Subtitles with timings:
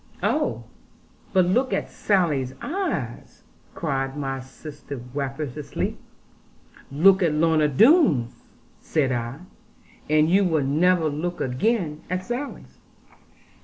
[0.23, 0.63] 'Oh,
[1.31, 3.43] but look at Sally's eyes!'
[3.75, 5.99] cried my sister rapturously.
[6.91, 8.41] 'Look at Lorna Doone's,'
[8.79, 9.41] said I;
[10.09, 12.79] 'and you would never look again at Sally's.'